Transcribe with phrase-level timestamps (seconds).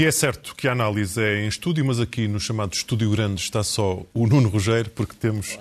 [0.00, 3.38] E é certo que a análise é em estúdio, mas aqui no chamado Estúdio Grande
[3.38, 5.58] está só o Nuno Rogério, porque temos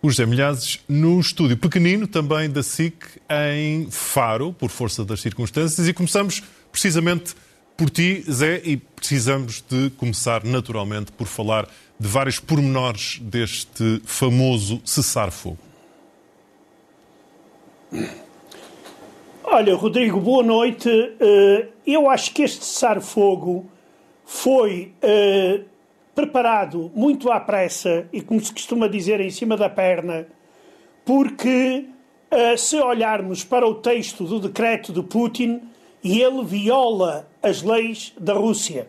[0.00, 2.94] o José Milhazes no estúdio pequenino também da SIC
[3.28, 6.40] em Faro, por força das circunstâncias, e começamos
[6.70, 7.34] precisamente
[7.76, 14.80] por ti, Zé, e precisamos de começar naturalmente por falar de vários pormenores deste famoso
[14.84, 15.58] cessar-fogo.
[19.42, 20.88] Olha, Rodrigo, boa noite.
[20.88, 23.68] Eh, eu acho que este cessar-fogo
[24.32, 25.64] foi uh,
[26.14, 30.24] preparado muito à pressa e, como se costuma dizer, em cima da perna,
[31.04, 31.84] porque
[32.30, 35.60] uh, se olharmos para o texto do decreto de Putin,
[36.02, 38.86] ele viola as leis da Rússia.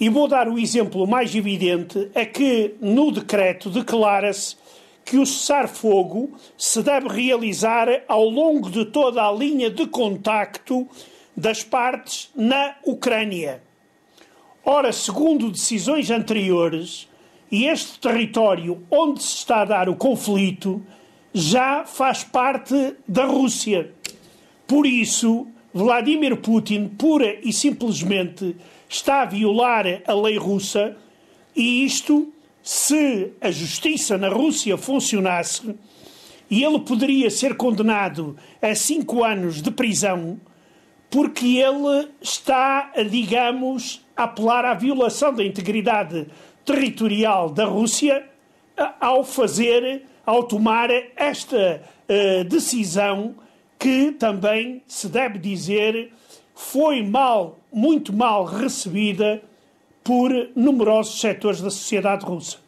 [0.00, 4.56] E vou dar o exemplo mais evidente: é que no decreto declara-se
[5.04, 10.88] que o cessar-fogo se deve realizar ao longo de toda a linha de contacto
[11.36, 13.62] das partes na Ucrânia.
[14.66, 17.06] Ora, segundo decisões anteriores,
[17.52, 20.82] este território onde se está a dar o conflito
[21.34, 23.92] já faz parte da Rússia.
[24.66, 28.56] Por isso, Vladimir Putin, pura e simplesmente,
[28.88, 30.96] está a violar a lei russa
[31.54, 35.74] e isto, se a justiça na Rússia funcionasse,
[36.50, 40.40] e ele poderia ser condenado a cinco anos de prisão,
[41.10, 46.26] porque ele está, digamos, apelar à violação da integridade
[46.64, 48.24] territorial da Rússia
[49.00, 53.34] ao fazer, ao tomar esta uh, decisão
[53.78, 56.12] que também se deve dizer
[56.54, 59.42] foi mal, muito mal recebida
[60.02, 62.58] por numerosos setores da sociedade russa.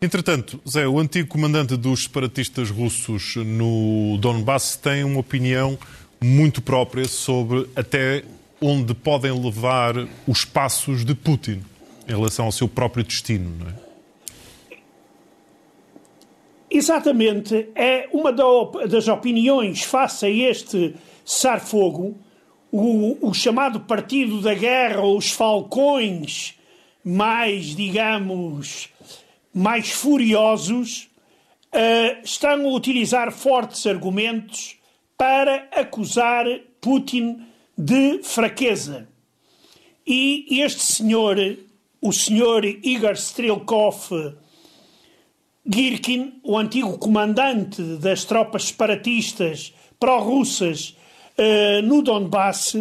[0.00, 5.78] Entretanto, Zé, o antigo comandante dos separatistas russos no Donbass tem uma opinião
[6.22, 8.22] muito própria sobre até
[8.60, 9.94] onde podem levar
[10.26, 11.62] os passos de Putin
[12.08, 13.86] em relação ao seu próprio destino, não é?
[16.70, 17.68] Exatamente.
[17.74, 20.94] É uma das opiniões face a este
[21.24, 22.18] cessar-fogo,
[22.70, 26.54] o, o, chamado Partido da Guerra, os falcões
[27.02, 28.88] mais, digamos,
[29.54, 31.08] mais furiosos,
[31.72, 34.76] uh, estão a utilizar fortes argumentos
[35.16, 36.44] para acusar
[36.80, 39.08] Putin de fraqueza.
[40.06, 41.36] E este senhor,
[42.00, 44.34] o senhor Igor Strelkov
[45.68, 50.96] Girkin, o antigo comandante das tropas separatistas pró-russas
[51.36, 52.76] uh, no Donbass,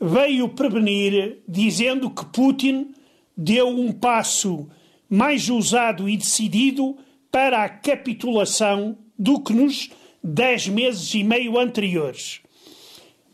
[0.00, 2.94] veio prevenir, dizendo que Putin
[3.36, 4.68] deu um passo
[5.08, 6.96] mais ousado e decidido
[7.30, 9.90] para a capitulação do que nos
[10.24, 12.40] dez meses e meio anteriores.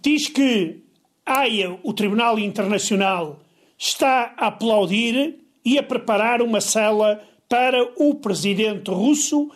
[0.03, 0.83] Diz que
[1.31, 3.41] Haia, o Tribunal Internacional,
[3.77, 9.51] está a aplaudir e a preparar uma cela para o presidente russo,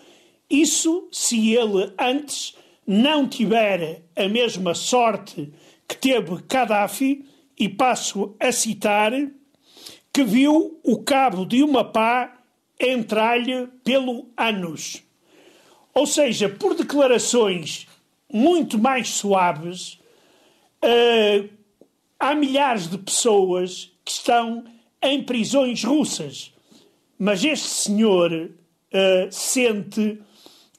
[0.50, 2.54] isso se ele antes
[2.86, 5.52] não tiver a mesma sorte
[5.88, 7.24] que teve Gaddafi,
[7.58, 9.12] e passo a citar,
[10.12, 12.38] que viu o cabo de uma pá
[12.78, 15.02] entrar-lhe pelo ânus.
[15.94, 17.86] Ou seja, por declarações
[18.32, 20.00] muito mais suaves,
[20.82, 21.48] uh,
[22.22, 24.64] há milhares de pessoas que estão
[25.02, 26.54] em prisões russas.
[27.18, 30.20] Mas este senhor uh, sente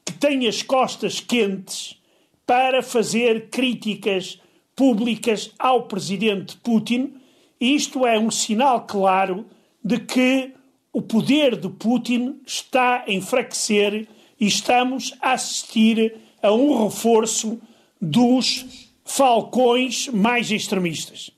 [0.05, 2.01] que tem as costas quentes
[2.45, 4.39] para fazer críticas
[4.73, 7.15] públicas ao presidente Putin.
[7.59, 9.45] Isto é um sinal claro
[9.83, 10.53] de que
[10.93, 14.07] o poder de Putin está a enfraquecer
[14.39, 17.59] e estamos a assistir a um reforço
[18.01, 21.31] dos falcões mais extremistas.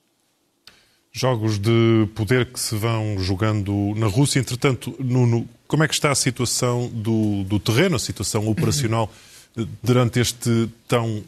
[1.12, 4.40] Jogos de poder que se vão jogando na Rússia.
[4.40, 9.10] Entretanto, Nuno, como é que está a situação do, do terreno, a situação operacional
[9.82, 11.24] durante este tão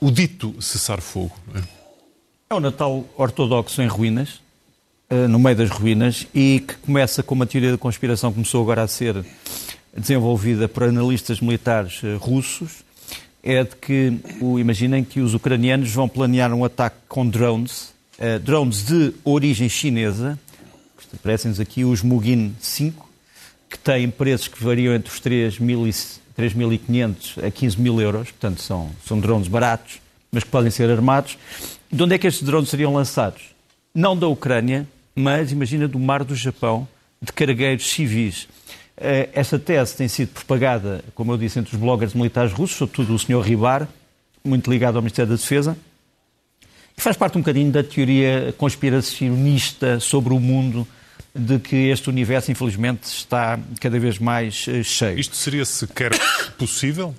[0.00, 1.36] o dito cessar-fogo?
[1.54, 1.62] É?
[2.50, 4.40] é o Natal ortodoxo em ruínas,
[5.10, 8.62] eh, no meio das ruínas, e que começa com uma teoria da conspiração que começou
[8.62, 9.24] agora a ser
[9.96, 12.84] desenvolvida por analistas militares eh, russos,
[13.50, 14.12] é de que,
[14.42, 19.70] o, imaginem que os ucranianos vão planear um ataque com drones, uh, drones de origem
[19.70, 20.38] chinesa,
[21.14, 23.08] aparecem-nos aqui os Mugin 5,
[23.70, 29.18] que têm preços que variam entre os 3.500 a 15 mil euros, portanto são, são
[29.18, 29.98] drones baratos,
[30.30, 31.38] mas que podem ser armados.
[31.90, 33.44] De onde é que estes drones seriam lançados?
[33.94, 36.86] Não da Ucrânia, mas imagina do mar do Japão,
[37.22, 38.46] de cargueiros civis.
[39.00, 43.14] Eh, esta tese tem sido propagada, como eu disse, entre os bloggers militares russos, sobretudo
[43.14, 43.40] o Sr.
[43.40, 43.88] Ribar,
[44.44, 45.76] muito ligado ao Ministério da Defesa,
[46.96, 50.86] faz parte um bocadinho da teoria conspiracionista sobre o mundo
[51.32, 55.18] de que este universo, infelizmente, está cada vez mais eh, cheio.
[55.18, 56.10] Isto seria sequer
[56.58, 57.14] possível?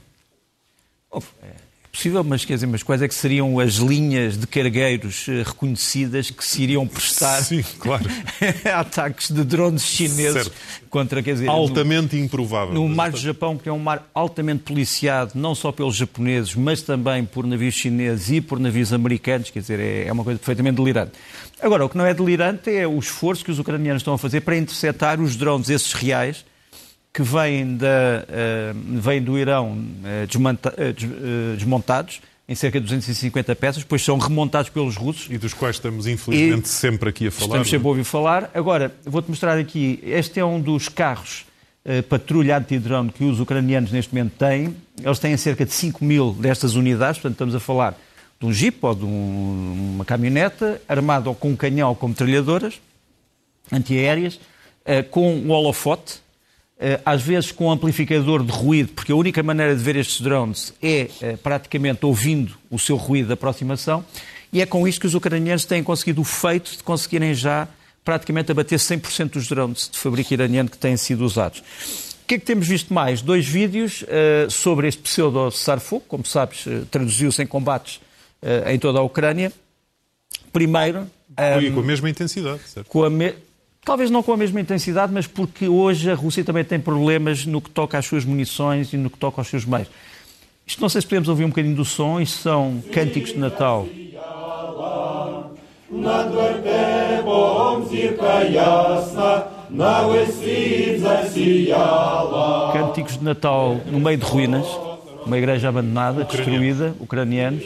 [1.92, 6.30] Possível, mas quer dizer, mas quais é que seriam as linhas de cargueiros eh, reconhecidas
[6.30, 8.06] que se iriam prestar Sim, claro.
[8.72, 10.52] a ataques de drones chineses certo.
[10.88, 12.76] contra, quer dizer, altamente no, improvável.
[12.76, 16.84] No mar do Japão, que é um mar altamente policiado, não só pelos japoneses, mas
[16.84, 20.78] também por navios chineses e por navios americanos, quer dizer, é, é uma coisa perfeitamente
[20.78, 21.14] delirante.
[21.60, 24.42] Agora, o que não é delirante é o esforço que os ucranianos estão a fazer
[24.42, 26.46] para interceptar os drones, esses reais,
[27.14, 30.74] que vêm, da, uh, vêm do Irão uh, desmonta,
[31.58, 35.28] desmontados, em cerca de 250 peças, depois são remontados pelos russos.
[35.30, 37.46] E dos quais estamos, infelizmente, sempre aqui a falar.
[37.46, 38.50] Estamos sempre a ouvir falar.
[38.56, 41.46] Agora, vou-te mostrar aqui, este é um dos carros
[41.86, 44.76] uh, patrulha anti-drone que os ucranianos neste momento têm.
[45.00, 47.96] Eles têm cerca de 5 mil destas unidades, portanto estamos a falar
[48.40, 52.80] de um jeep ou de um, uma caminhoneta, armado com um canhão ou com metralhadoras
[53.72, 54.36] antiaéreas,
[54.86, 56.20] uh, com um holofote,
[57.06, 61.10] às vezes com amplificador de ruído, porque a única maneira de ver estes drones é
[61.22, 64.04] eh, praticamente ouvindo o seu ruído de aproximação,
[64.52, 67.68] e é com isto que os ucranianos têm conseguido o feito de conseguirem já
[68.04, 71.60] praticamente abater 100% dos drones de fabrico iraniano que têm sido usados.
[72.24, 73.22] O que é que temos visto mais?
[73.22, 77.98] Dois vídeos uh, sobre este pseudo cessar-fogo, como sabes, uh, traduziu-se em combates
[78.42, 79.52] uh, em toda a Ucrânia.
[80.54, 81.02] Primeiro...
[81.38, 82.88] Um, e com a mesma intensidade, certo?
[82.88, 83.34] Com a me
[83.84, 87.62] Talvez não com a mesma intensidade, mas porque hoje a Rússia também tem problemas no
[87.62, 89.88] que toca às suas munições e no que toca aos seus meios.
[90.68, 93.88] Isto não sei se podemos ouvir um bocadinho do som, isto são cânticos de Natal.
[102.74, 104.68] Cânticos de Natal no meio de ruínas,
[105.26, 107.64] uma igreja abandonada, destruída, ucranianos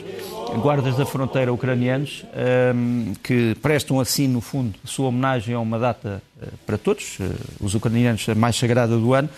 [0.59, 5.79] guardas da fronteira ucranianos, ehm, que prestam assim, no fundo, a sua homenagem a uma
[5.79, 7.29] data eh, para todos, eh,
[7.59, 9.29] os ucranianos, a mais sagrada do ano.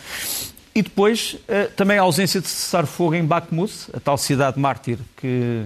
[0.74, 5.64] E depois, eh, também a ausência de cessar-fogo em Bakhmut, a tal cidade mártir que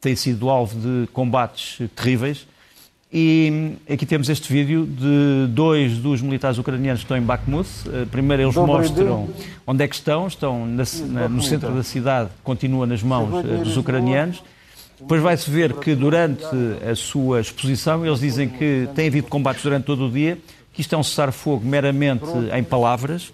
[0.00, 2.46] tem sido alvo de combates terríveis.
[3.12, 7.68] E aqui temos este vídeo de dois dos militares ucranianos que estão em Bakhmut.
[8.10, 9.28] Primeiro eles mostram
[9.66, 13.76] onde é que estão, estão na, na, no centro da cidade, continua nas mãos dos
[13.76, 14.42] ucranianos.
[15.02, 16.44] Depois vai-se ver que durante
[16.88, 20.38] a sua exposição eles dizem que tem havido combates durante todo o dia,
[20.72, 22.24] que isto é um cessar-fogo meramente
[22.56, 23.32] em palavras,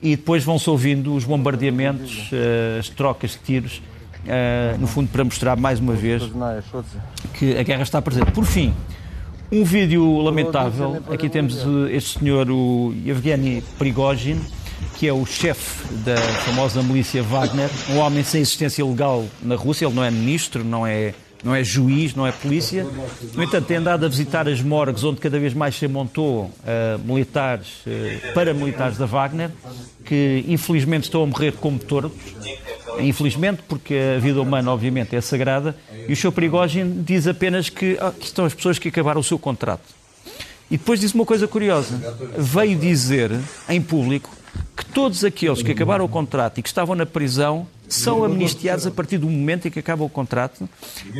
[0.00, 3.82] e depois vão-se ouvindo os bombardeamentos, eh, as trocas de tiros,
[4.26, 6.22] eh, no fundo para mostrar mais uma vez
[7.34, 8.32] que a guerra está presente.
[8.32, 8.74] Por fim,
[9.50, 14.40] um vídeo lamentável, aqui temos eh, este senhor, o Yevgeny Prigozhin,
[14.96, 19.86] que é o chefe da famosa milícia Wagner, um homem sem existência legal na Rússia,
[19.86, 22.86] ele não é ministro, não é, não é juiz, não é polícia.
[23.34, 26.50] No entanto, tem andado a visitar as morgues onde cada vez mais se montou uh,
[27.04, 29.50] militares, uh, paramilitares da Wagner,
[30.04, 32.12] que infelizmente estão a morrer como tordos.
[32.98, 35.74] Infelizmente, porque a vida humana, obviamente, é sagrada,
[36.06, 39.38] e o seu Prigogine diz apenas que ah, estão as pessoas que acabaram o seu
[39.38, 40.02] contrato.
[40.70, 42.00] E depois disse uma coisa curiosa.
[42.36, 43.30] Veio dizer
[43.68, 44.30] em público
[44.76, 48.90] que todos aqueles que acabaram o contrato e que estavam na prisão são amnistiados a
[48.90, 50.68] partir do momento em que acaba o contrato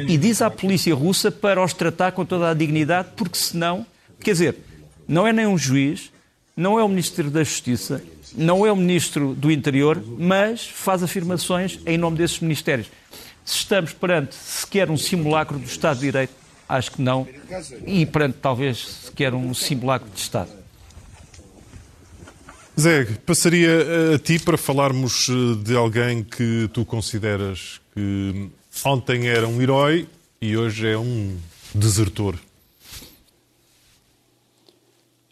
[0.08, 3.86] e diz à polícia russa para os tratar com toda a dignidade, porque senão,
[4.20, 4.56] quer dizer,
[5.06, 6.10] não é nem um juiz,
[6.56, 8.02] não é o Ministro da Justiça,
[8.34, 12.88] não é o Ministro do Interior, mas faz afirmações em nome desses ministérios.
[13.44, 16.32] Se estamos perante sequer um simulacro do Estado de Direito,
[16.68, 17.26] acho que não,
[17.86, 20.62] e perante talvez sequer um simulacro de Estado.
[22.82, 23.70] Zé, passaria
[24.12, 28.50] a ti para falarmos eh, de alguém que tu consideras que
[28.84, 30.08] ontem era um herói
[30.40, 31.38] e hoje é um
[31.72, 32.36] desertor.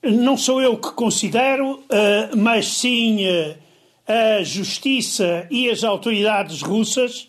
[0.00, 3.56] Não sou eu que considero, eh, mas sim eh,
[4.06, 7.28] a justiça e as autoridades russas.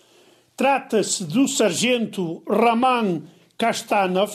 [0.55, 3.23] Trata-se do sargento Raman
[3.57, 4.33] Kastanov,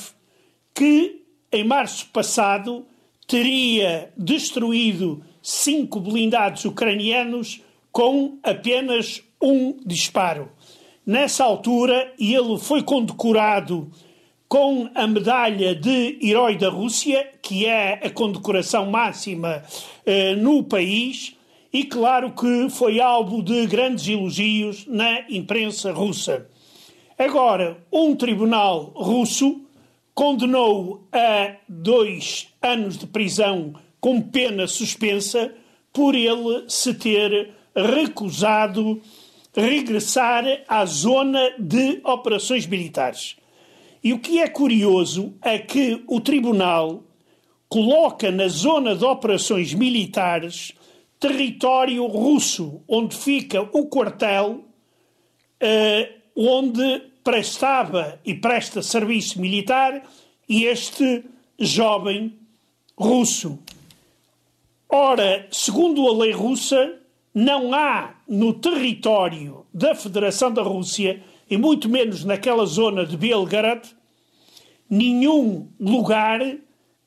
[0.74, 2.84] que em março passado
[3.28, 7.60] teria destruído cinco blindados ucranianos
[7.92, 10.50] com apenas um disparo.
[11.06, 13.88] Nessa altura, ele foi condecorado
[14.48, 19.62] com a medalha de Herói da Rússia, que é a condecoração máxima
[20.04, 21.36] eh, no país,
[21.72, 26.48] e claro que foi alvo de grandes elogios na imprensa russa.
[27.16, 29.60] Agora, um tribunal russo
[30.12, 33.74] condenou a dois anos de prisão
[34.06, 35.52] com pena suspensa
[35.92, 39.02] por ele se ter recusado
[39.52, 43.34] regressar à zona de operações militares.
[44.04, 47.02] E o que é curioso é que o Tribunal
[47.68, 50.72] coloca na zona de operações militares
[51.18, 54.66] território russo, onde fica o quartel,
[55.58, 60.00] eh, onde prestava e presta serviço militar
[60.48, 61.24] este
[61.58, 62.32] jovem
[62.96, 63.58] russo.
[64.88, 66.98] Ora, segundo a lei russa,
[67.34, 73.88] não há no território da Federação da Rússia, e muito menos naquela zona de Belgrado,
[74.88, 76.40] nenhum lugar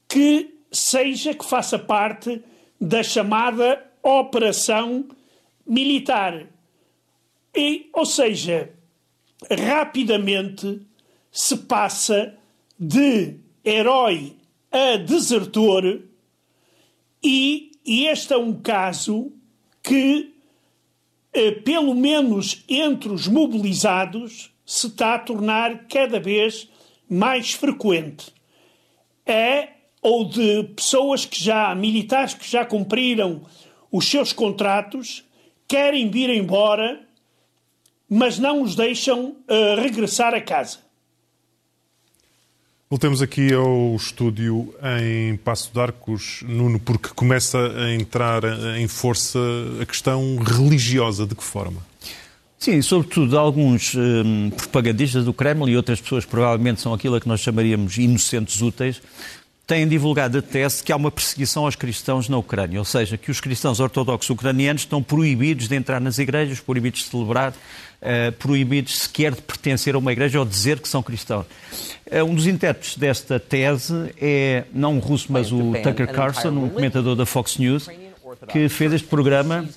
[0.08, 2.42] que seja que faça parte
[2.80, 5.06] da chamada operação
[5.66, 6.48] militar.
[7.56, 8.72] E, ou seja,
[9.50, 10.82] rapidamente
[11.32, 12.36] se passa
[12.80, 14.36] de herói
[14.72, 16.02] a desertor
[17.24, 19.32] e, e este é um caso
[19.82, 20.36] que,
[21.34, 26.70] eh, pelo menos entre os mobilizados, se está a tornar cada vez
[27.10, 28.32] mais frequente.
[29.26, 29.70] É
[30.04, 33.42] ou de pessoas que já, militares que já cumpriram
[33.92, 35.24] os seus contratos,
[35.68, 37.02] querem vir embora,
[38.08, 40.78] mas não os deixam uh, regressar a casa.
[42.92, 48.42] Voltemos aqui ao estúdio em Passo de Arcos, Nuno, porque começa a entrar
[48.80, 49.38] em força
[49.80, 51.28] a questão religiosa.
[51.28, 51.86] De que forma?
[52.58, 57.42] Sim, sobretudo alguns hum, propagandistas do Kremlin e outras pessoas provavelmente são aquilo que nós
[57.42, 59.00] chamaríamos inocentes úteis,
[59.70, 63.30] têm divulgado a tese que há uma perseguição aos cristãos na Ucrânia, ou seja, que
[63.30, 68.98] os cristãos ortodoxos ucranianos estão proibidos de entrar nas igrejas, proibidos de celebrar, uh, proibidos
[69.02, 71.46] sequer de pertencer a uma igreja ou dizer que são cristãos.
[72.12, 76.70] Uh, um dos intérpretes desta tese é, não um russo, mas o Tucker Carlson, um
[76.70, 77.88] comentador da Fox News,
[78.48, 79.70] que fez este programa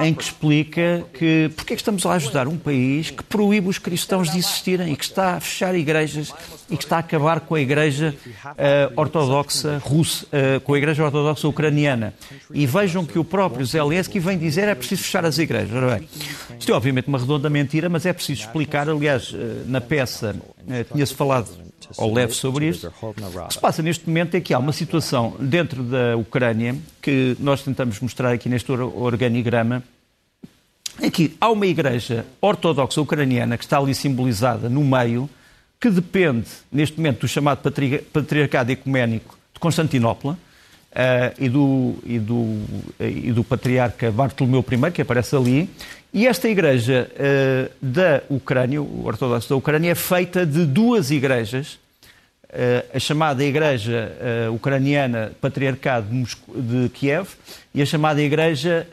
[0.00, 3.78] em que explica que porque é que estamos a ajudar um país que proíbe os
[3.78, 6.32] cristãos de existirem e que está a fechar igrejas
[6.70, 8.14] e que está a acabar com a igreja
[8.44, 12.14] uh, ortodoxa russa, uh, com a igreja ortodoxa ucraniana.
[12.52, 15.70] E vejam que o próprio Zelensky vem dizer é preciso fechar as igrejas.
[15.70, 16.08] Bem,
[16.58, 18.88] isto é obviamente uma redonda mentira, mas é preciso explicar.
[18.88, 20.36] Aliás, uh, na peça
[20.92, 22.92] tinha-se falado ao leve sobre isto.
[23.00, 27.36] O que se passa neste momento é que há uma situação dentro da Ucrânia, que
[27.38, 29.82] nós tentamos mostrar aqui neste organigrama,
[31.00, 35.30] é que há uma igreja ortodoxa ucraniana que está ali simbolizada no meio,
[35.80, 37.60] que depende, neste momento, do chamado
[38.12, 40.36] Patriarcado Ecuménico de Constantinopla,
[40.88, 42.62] Uh, e, do, e, do,
[42.98, 45.68] e do patriarca Bartolomeu I, que aparece ali.
[46.12, 51.78] E esta igreja uh, da Ucrânia, o ortodoxo da Ucrânia, é feita de duas igrejas,
[52.44, 54.10] uh, a chamada Igreja
[54.54, 57.28] Ucraniana Patriarcado de Kiev
[57.74, 58.86] e a chamada Igreja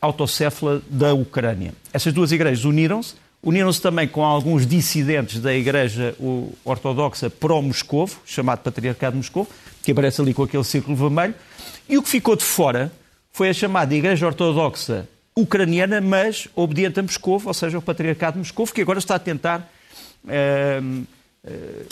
[0.00, 1.72] Autocéfala da Ucrânia.
[1.92, 6.14] Essas duas igrejas uniram-se, uniram-se também com alguns dissidentes da Igreja
[6.64, 9.48] Ortodoxa pró-Moscovo, chamado Patriarcado de Moscovo,
[9.82, 11.34] que aparece ali com aquele círculo vermelho,
[11.88, 12.90] e o que ficou de fora
[13.32, 15.08] foi a chamada Igreja Ortodoxa
[15.40, 19.18] Ucraniana, mas obediente a Moscou, ou seja, o Patriarcado de Moscou, que agora está a
[19.20, 19.70] tentar
[20.24, 20.28] uh,
[20.84, 21.06] uh,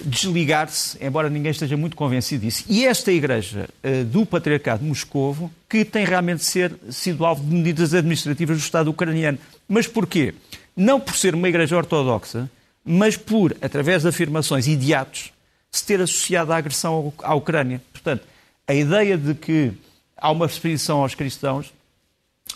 [0.05, 2.65] desligar-se, embora ninguém esteja muito convencido disso.
[2.69, 7.55] E esta Igreja uh, do Patriarcado de Moscou, que tem realmente ser, sido alvo de
[7.55, 9.39] medidas administrativas do Estado ucraniano.
[9.69, 10.35] Mas porquê?
[10.77, 12.51] Não por ser uma Igreja Ortodoxa,
[12.85, 15.33] mas por, através de afirmações e de atos,
[15.71, 17.81] se ter associado à agressão à Ucrânia.
[17.93, 18.25] Portanto,
[18.67, 19.73] a ideia de que
[20.17, 21.73] há uma perseguição aos cristãos,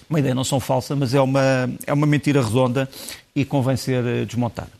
[0.08, 2.88] uma ideia não são falsa, mas é uma, é uma mentira redonda
[3.34, 4.70] e convém ser eh, desmontada.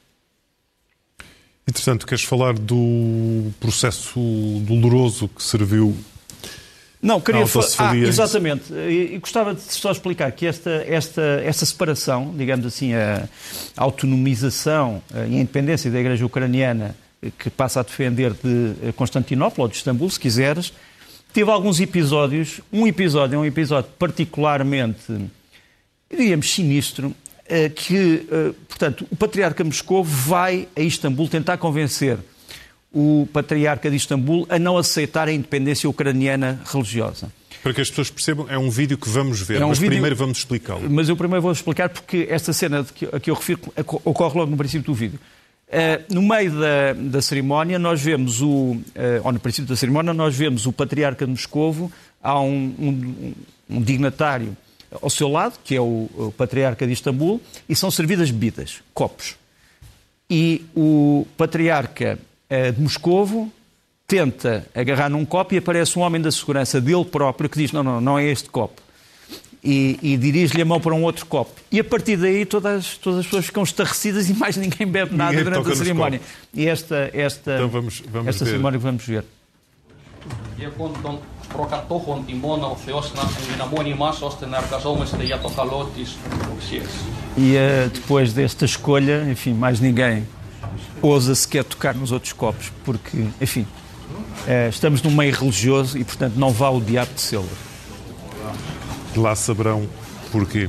[1.69, 4.19] Interessante, queres falar do processo
[4.67, 5.97] doloroso que serviu
[7.03, 7.67] não, queria falar.
[7.79, 8.75] Ah, exatamente.
[8.75, 13.27] E, gostava de só explicar que esta, esta, esta separação, digamos assim, a
[13.77, 16.95] autonomização eh, e a independência da Igreja Ucraniana
[17.39, 20.73] que passa a defender de eh, Constantinopla ou de Istambul, se quiseres,
[21.33, 22.61] teve alguns episódios.
[22.73, 25.31] Um episódio é um episódio particularmente,
[26.11, 27.15] diríamos, sinistro,
[27.47, 32.19] eh, que, eh, portanto, o patriarca Moscou vai a Istambul tentar convencer
[32.93, 37.33] o patriarca de Istambul a não aceitar a independência ucraniana religiosa.
[37.63, 39.93] Para que as pessoas percebam, é um vídeo que vamos ver, é um mas vídeo...
[39.93, 40.89] primeiro vamos explicá-lo.
[40.89, 43.61] Mas eu primeiro vou explicar porque esta cena a que eu refiro
[44.05, 45.21] ocorre logo no princípio do vídeo.
[45.71, 48.83] Uh, no meio da, da, cerimónia, nós vemos o, uh,
[49.23, 53.35] ou no princípio da cerimónia, nós vemos o patriarca de Moscovo, há um, um,
[53.71, 54.57] um dignatário
[55.01, 59.37] ao seu lado, que é o, o, patriarca de Istambul, e são servidas bebidas, copos.
[60.29, 62.19] E o patriarca
[62.51, 63.49] uh, de Moscovo
[64.09, 67.85] tenta agarrar num copo e aparece um homem da segurança dele próprio que diz: Não,
[67.85, 68.83] não, não é este copo
[69.64, 71.52] e, e dirige-lhe a mão para um outro copo.
[71.72, 75.32] E a partir daí todas, todas as pessoas ficam estarrecidas e mais ninguém bebe nada
[75.32, 76.22] Ninguém durante toca a nos cerimónia.
[76.54, 78.52] E esta, esta, Então vamos- vamos esta ver.
[78.52, 79.24] cerimónia que vamos ver.
[80.58, 81.20] Διακόν τον
[81.56, 86.90] προκατόχων ημών ο Θεός να ενδυναμώνει εμάς ώστε να εργαζόμαστε για το καλό της ορθοσίας.
[87.38, 90.26] E eh, depois desta escolha, enfim, mais ninguém
[91.02, 93.66] ousa sequer tocar nos outros copos, porque, enfim,
[94.48, 97.50] eh, estamos num meio religioso e, portanto, não vá o diabo de selo.
[99.17, 99.89] Lá saberão
[100.31, 100.69] porquê.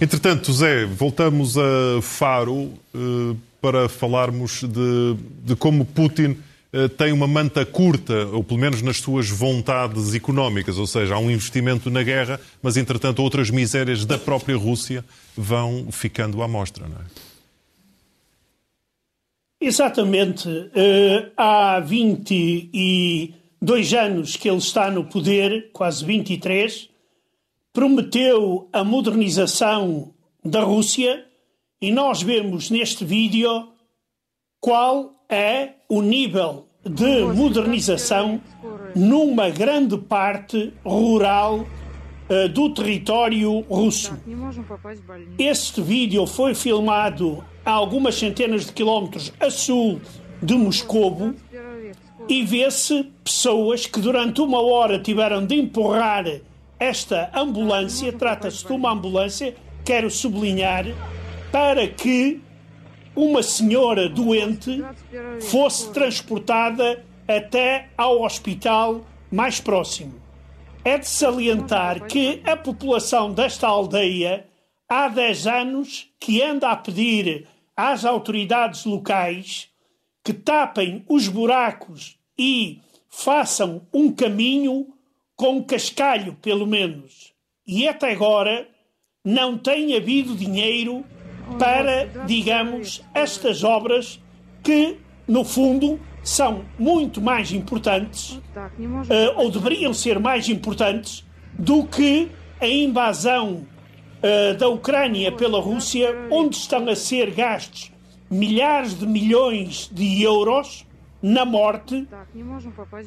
[0.00, 6.36] Entretanto, Zé, voltamos a Faro eh, para falarmos de, de como Putin
[6.76, 11.20] eh, tem uma manta curta, ou pelo menos nas suas vontades económicas, ou seja, há
[11.20, 15.04] um investimento na guerra, mas entretanto outras misérias da própria Rússia
[15.36, 17.04] vão ficando à mostra, não é?
[19.60, 20.48] Exatamente.
[20.74, 26.88] Eh, há 22 anos que ele está no poder, quase 23,
[27.74, 30.14] prometeu a modernização
[30.44, 31.26] da Rússia
[31.82, 33.68] e nós vemos neste vídeo
[34.60, 38.40] qual é o nível de modernização
[38.94, 41.66] numa grande parte rural
[42.30, 44.16] uh, do território russo.
[45.36, 50.00] Este vídeo foi filmado a algumas centenas de quilómetros a sul
[50.40, 51.34] de Moscovo
[52.28, 56.24] e vê-se pessoas que durante uma hora tiveram de empurrar
[56.84, 60.84] esta ambulância, trata-se de uma ambulância, quero sublinhar,
[61.50, 62.42] para que
[63.16, 64.84] uma senhora doente
[65.40, 70.14] fosse transportada até ao hospital mais próximo.
[70.84, 74.46] É de salientar que a população desta aldeia
[74.86, 79.68] há 10 anos que anda a pedir às autoridades locais
[80.22, 84.93] que tapem os buracos e façam um caminho
[85.36, 87.32] com cascalho, pelo menos.
[87.66, 88.68] E até agora
[89.24, 91.04] não tem havido dinheiro
[91.58, 94.20] para, digamos, estas obras
[94.62, 98.40] que, no fundo, são muito mais importantes,
[99.10, 101.24] eh, ou deveriam ser mais importantes,
[101.58, 102.30] do que
[102.60, 103.66] a invasão
[104.22, 107.92] eh, da Ucrânia pela Rússia, onde estão a ser gastos
[108.30, 110.86] milhares de milhões de euros
[111.22, 112.06] na morte,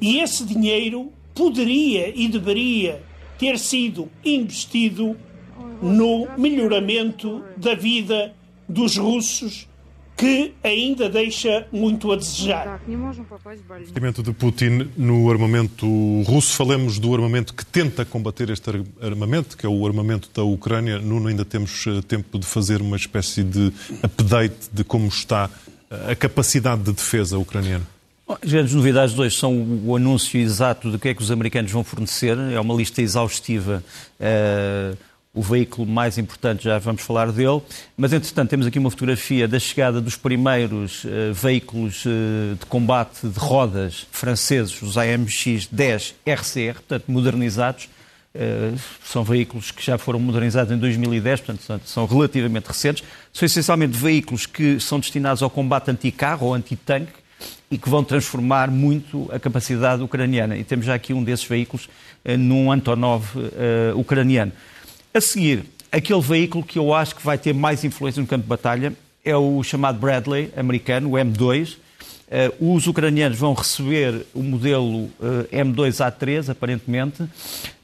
[0.02, 3.04] e esse dinheiro poderia e deveria
[3.38, 5.16] ter sido investido
[5.82, 8.34] no melhoramento da vida
[8.68, 9.68] dos russos
[10.18, 12.82] que ainda deixa muito a desejar.
[12.88, 15.86] O investimento de Putin no armamento
[16.24, 16.56] russo.
[16.56, 20.98] Falemos do armamento que tenta combater este armamento, que é o armamento da Ucrânia.
[20.98, 23.72] Nuno, ainda temos eh, tempo de fazer uma espécie de
[24.04, 25.52] update de como está
[25.92, 27.97] eh, a capacidade de defesa ucraniana.
[28.30, 31.72] As grandes novidades de hoje são o anúncio exato do que é que os americanos
[31.72, 32.38] vão fornecer.
[32.38, 33.82] É uma lista exaustiva.
[34.20, 34.94] eh,
[35.34, 37.62] o veículo mais importante, já vamos falar dele.
[37.96, 43.28] Mas, entretanto, temos aqui uma fotografia da chegada dos primeiros eh, veículos eh, de combate
[43.28, 47.88] de rodas franceses, os AMX-10 RCR, portanto, modernizados.
[48.34, 48.74] Eh,
[49.06, 53.04] são veículos que já foram modernizados em 2010, portanto, são relativamente recentes.
[53.32, 57.27] São essencialmente veículos que são destinados ao combate anti-carro ou anti-tanque
[57.70, 60.58] e que vão transformar muito a capacidade ucraniana.
[60.58, 61.90] E temos já aqui um desses veículos
[62.24, 64.52] eh, num Antonov eh, ucraniano.
[65.14, 68.50] A seguir, aquele veículo que eu acho que vai ter mais influência no campo de
[68.50, 71.78] batalha é o chamado Bradley americano, o M2.
[72.30, 75.10] Eh, os ucranianos vão receber o modelo
[75.52, 77.24] eh, M2A3, aparentemente.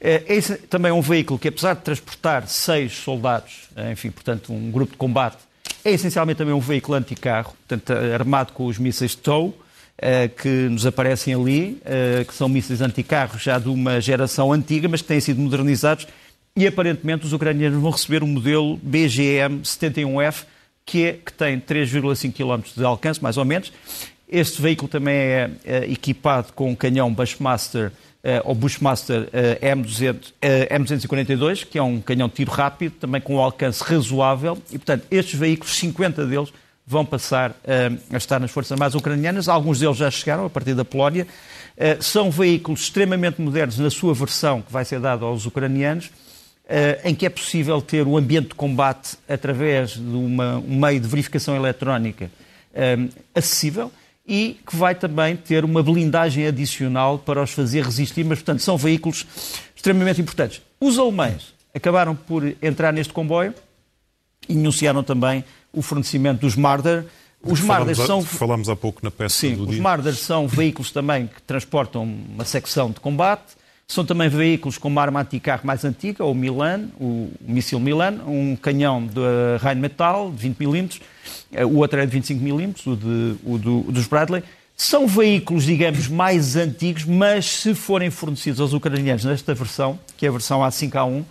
[0.00, 4.70] Eh, esse também é um veículo que, apesar de transportar seis soldados, enfim, portanto, um
[4.70, 5.38] grupo de combate,
[5.84, 9.54] é essencialmente também um veículo anticarro, portanto, armado com os mísseis TOW,
[9.98, 14.88] eh, que nos aparecem ali, eh, que são mísseis anticarro já de uma geração antiga,
[14.88, 16.06] mas que têm sido modernizados
[16.56, 20.44] e aparentemente os ucranianos vão receber o modelo BGM-71F,
[20.86, 23.72] que, é, que tem 3,5 km de alcance, mais ou menos.
[24.28, 27.92] Este veículo também é, eh, equipado com um canhão Bushmaster,
[28.24, 33.20] eh, ou Bushmaster eh, M200, eh, M242, que é um canhão de tiro rápido, também
[33.20, 34.56] com um alcance razoável.
[34.72, 36.50] E, portanto, estes veículos, 50 deles,
[36.86, 39.48] vão passar eh, a estar nas Forças Armadas Ucranianas.
[39.48, 41.26] Alguns deles já chegaram a partir da Polónia.
[41.76, 46.10] Eh, são veículos extremamente modernos na sua versão que vai ser dada aos ucranianos,
[46.68, 51.00] eh, em que é possível ter o ambiente de combate através de uma, um meio
[51.00, 52.30] de verificação eletrónica
[52.72, 52.96] eh,
[53.34, 53.90] acessível
[54.26, 58.76] e que vai também ter uma blindagem adicional para os fazer resistir, mas, portanto, são
[58.76, 59.26] veículos
[59.76, 60.62] extremamente importantes.
[60.80, 63.54] Os alemães acabaram por entrar neste comboio
[64.48, 67.04] e anunciaram também o fornecimento dos Marder.
[67.42, 68.38] Os Marder falámos, são...
[68.38, 69.82] falámos há pouco na peça Sim, do os dia.
[69.82, 73.54] Marders são veículos também que transportam uma secção de combate,
[73.86, 78.56] São também veículos com uma arma anticarro mais antiga, o Milan, o míssil Milan, um
[78.56, 79.20] canhão de
[79.60, 80.88] Rheinmetall de 20 mm,
[81.66, 84.42] o outro é de 25 mm, o, de, o do, dos Bradley.
[84.76, 90.28] São veículos, digamos, mais antigos, mas se forem fornecidos aos ucranianos nesta versão, que é
[90.28, 91.24] a versão A5A1,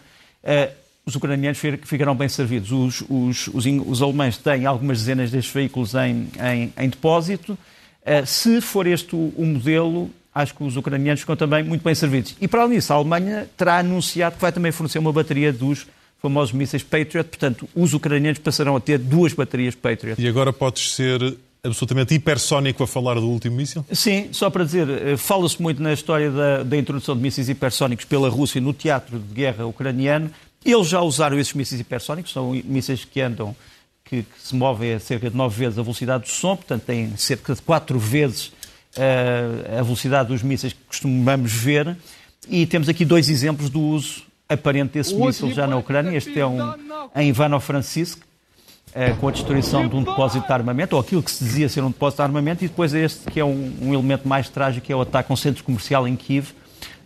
[0.43, 0.71] eh,
[1.05, 2.71] os ucranianos ficarão bem servidos.
[2.71, 7.57] Os, os, os, os alemães têm algumas dezenas destes veículos em, em, em depósito.
[8.05, 11.93] Eh, se for este o, o modelo, acho que os ucranianos ficam também muito bem
[11.93, 12.35] servidos.
[12.41, 15.85] E para além disso, a Alemanha terá anunciado que vai também fornecer uma bateria dos
[16.21, 20.21] famosos mísseis Patriot, portanto, os ucranianos passarão a ter duas baterias Patriot.
[20.21, 23.85] E agora podes ser absolutamente hipersónico a falar do último míssil?
[23.91, 28.05] Sim, só para dizer, eh, fala-se muito na história da, da, introdução de mísseis hipersónicos
[28.05, 30.31] pela Rússia no teatro de guerra ucraniano.
[30.65, 33.55] Eles já usaram esses mísseis hipersónicos, são mísseis que andam,
[34.03, 37.15] que, que se movem a cerca de nove vezes a velocidade do som, portanto têm
[37.17, 38.51] cerca de quatro vezes
[38.97, 41.97] a velocidade dos mísseis que costumamos ver.
[42.49, 46.15] E temos aqui dois exemplos do uso aparente desse míssil já na Ucrânia.
[46.15, 46.59] Este é um
[47.15, 51.43] em Ivano-Frankivsk, uh, com a destruição de um depósito de armamento, ou aquilo que se
[51.43, 54.49] dizia ser um depósito de armamento, e depois este que é um, um elemento mais
[54.49, 56.51] trágico, que é o ataque a um centro comercial em Kiev,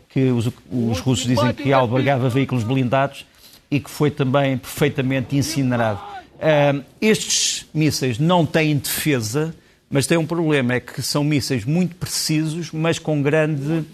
[0.10, 3.26] que os, os russos dizem que albergava veículos blindados
[3.69, 6.00] e que foi também perfeitamente incinerado.
[6.36, 9.54] Uh, estes mísseis não têm defesa,
[9.89, 13.86] mas têm um problema, é que são mísseis muito precisos, mas com grande,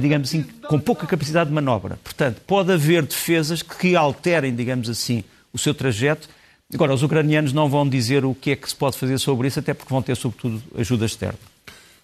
[0.00, 1.98] digamos assim, com pouca capacidade de manobra.
[2.02, 6.28] Portanto, pode haver defesas que alterem, digamos assim, o seu trajeto.
[6.72, 9.58] Agora, os ucranianos não vão dizer o que é que se pode fazer sobre isso,
[9.58, 11.38] até porque vão ter, sobretudo, ajuda externa.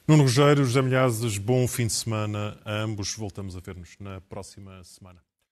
[0.07, 3.15] Nuno Rogério, José Milhazes, bom fim de semana a ambos.
[3.15, 5.28] Voltamos a ver-nos na próxima semana.